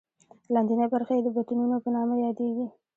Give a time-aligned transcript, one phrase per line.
[0.53, 2.65] لاندینۍ برخې یې د بطنونو په نامه یادېږي.